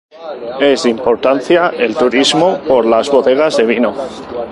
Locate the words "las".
2.87-3.07